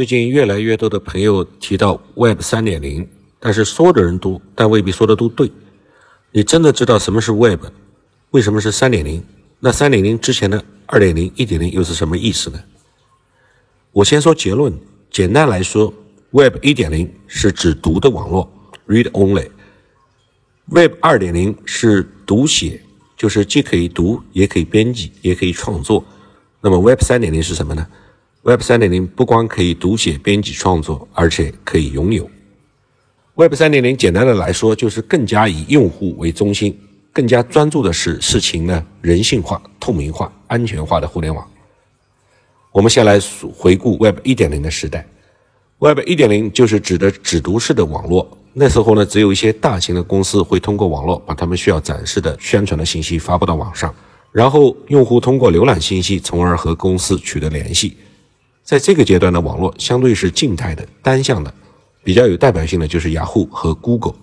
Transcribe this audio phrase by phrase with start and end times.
[0.00, 3.06] 最近越来越多的朋友提到 Web 三点零，
[3.38, 5.52] 但是说的人多，但未必说的都对。
[6.32, 7.66] 你真的知道什么是 Web？
[8.30, 9.22] 为什么是三点零？
[9.58, 12.58] 那三点零之前的二点零、一点零又是什么意思呢？
[13.92, 14.72] 我先说结论。
[15.10, 15.92] 简单来说
[16.30, 18.50] ，Web 一点零是指读的网络
[18.88, 22.80] （Read Only），Web 二点零是读写，
[23.18, 26.02] 就是既可以读，也可以编辑，也可以创作。
[26.62, 27.86] 那么 Web 三点零是什么呢
[28.42, 32.28] ？Web 三点零不光可以读写、编辑、创作，而且可以拥有。
[33.34, 36.78] Web 三点零简单的来说，就是更加以用户为中心，
[37.12, 41.46] 更加专注的是事情呢人性化、透明化、安全化的互联网。
[42.72, 43.18] 我们先来
[43.54, 45.06] 回顾 Web 一点零的时代。
[45.78, 48.38] Web 一点零就是指的只读式的网络。
[48.52, 53.94] 那时候呢，只有一些大型的公司会通过网络把他们需要展示的宣传的信息发布到网上，
[54.32, 57.96] 然后用户通过浏览信息，从而和公司取得联系。
[58.70, 61.52] 在这个阶段的网络相对是静态的、单向的，
[62.04, 64.14] 比较有代表性的就是雅虎和 Google。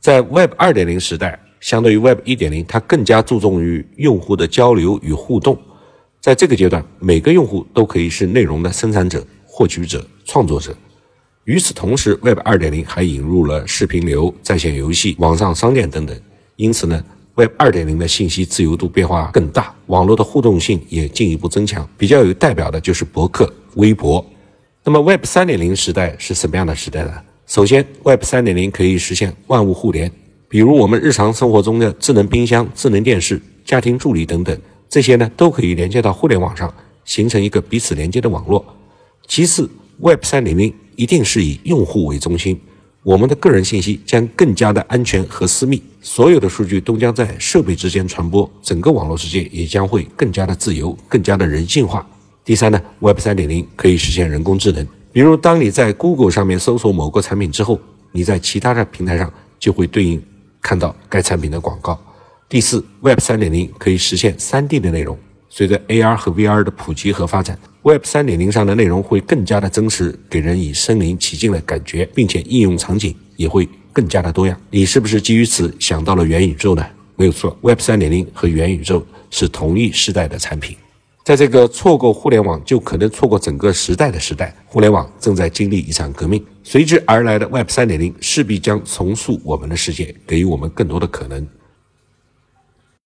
[0.00, 5.58] 在 Web 2.0时代，相对于 Web 1.0，它更加注重于用户的交流与互动。
[6.20, 10.76] 在这个阶段，每个用户都可以是内容的生产者、获取者、创作者。
[11.44, 16.14] 与此同时，Web 2.0还引入了视频流、在线游戏、网上商店等等。
[16.56, 17.02] 因此呢
[17.36, 21.88] ，Web 2.0的信息自由度变化更大，网络的互动性也进一步增强。
[21.96, 24.24] 比较有代表的就是博客、微博。
[24.82, 27.12] 那么 Web 3.0时代是什么样的时代呢？
[27.46, 30.10] 首先，Web 3.0可以实现万物互联，
[30.48, 36.72] 比如我们日常生活中的智能冰箱、智能电视、家庭助理等等，这些呢都可以连接到互联网上，
[37.04, 38.64] 形成一个彼此连接的网络。
[39.26, 39.70] 其次
[40.00, 42.58] ，Web 3.0一定是以用户为中心。
[43.06, 52.04] 我们的个人信息将更加的安全和私密，所有的数据都将在设备之间传播，整个网络世界也将会更加的自由，更加的人性化。
[52.44, 57.78] 第三呢，Web 三点零可以实现人工智能，比如当你在 Google 上面搜索某个产品之后，
[58.10, 60.20] 你在其他的平台上就会对应
[60.60, 61.96] 看到该产品的广告。
[62.48, 65.16] 第四，Web 三点零可以实现三 D 的内容。
[65.56, 74.54] 随着 AR 和 VR 的普及和发展，Web 3.0上的内容会更加的真实，给人以身临其境的感觉，并且应用场景也会更加的多样。
[74.70, 76.84] 你是不是基于此想到了元宇宙呢？
[77.16, 80.76] 没有错，Web 3.0和元宇宙是同一时代的产品。
[81.24, 91.48] 在这个错过互联网就可能错过整个时代的时代，互联网正在经历一场革命，随之而来的 Web 3.0势必将重塑我们的世界，给予我们更多的可能。